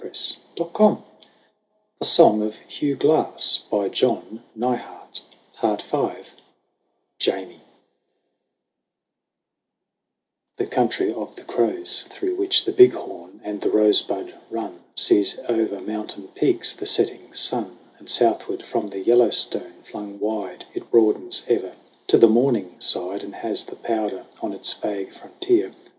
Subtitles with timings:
[0.01, 1.05] Where's Jamie?"
[2.01, 2.51] "Started out before the
[3.37, 4.41] snows For Atkinson/'
[7.19, 7.61] JAMIE
[10.57, 15.37] THE Country of the Crows, Through which the Big Horn and the Rosebud run, Sees
[15.47, 21.43] over mountain peaks the setting sun; And southward from the Yellowstone flung wide, It broadens
[21.47, 21.73] ever
[22.07, 25.75] to the morning side And has the Powder on its vague frontier.